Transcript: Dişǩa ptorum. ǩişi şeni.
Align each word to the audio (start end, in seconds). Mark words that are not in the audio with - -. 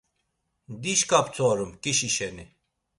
Dişǩa 0.81 1.19
ptorum. 1.25 1.71
ǩişi 1.83 2.09
şeni. 2.15 2.45